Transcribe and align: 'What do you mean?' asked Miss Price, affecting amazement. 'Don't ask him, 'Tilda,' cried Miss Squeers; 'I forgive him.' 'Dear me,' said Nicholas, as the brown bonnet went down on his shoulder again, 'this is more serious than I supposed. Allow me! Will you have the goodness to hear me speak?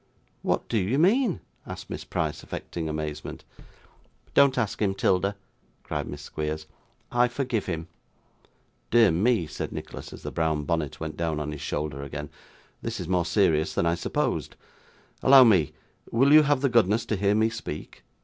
'What 0.41 0.67
do 0.67 0.79
you 0.79 0.97
mean?' 0.97 1.41
asked 1.67 1.87
Miss 1.91 2.03
Price, 2.03 2.41
affecting 2.41 2.89
amazement. 2.89 3.43
'Don't 4.33 4.57
ask 4.57 4.81
him, 4.81 4.95
'Tilda,' 4.95 5.35
cried 5.83 6.07
Miss 6.07 6.23
Squeers; 6.23 6.65
'I 7.11 7.27
forgive 7.27 7.67
him.' 7.67 7.87
'Dear 8.89 9.11
me,' 9.11 9.45
said 9.45 9.71
Nicholas, 9.71 10.11
as 10.11 10.23
the 10.23 10.31
brown 10.31 10.63
bonnet 10.63 10.99
went 10.99 11.17
down 11.17 11.39
on 11.39 11.51
his 11.51 11.61
shoulder 11.61 12.01
again, 12.01 12.31
'this 12.81 13.01
is 13.01 13.07
more 13.07 13.25
serious 13.25 13.75
than 13.75 13.85
I 13.85 13.93
supposed. 13.93 14.55
Allow 15.21 15.43
me! 15.43 15.71
Will 16.11 16.33
you 16.33 16.41
have 16.41 16.61
the 16.61 16.67
goodness 16.69 17.05
to 17.05 17.15
hear 17.15 17.35
me 17.35 17.51
speak? 17.51 18.03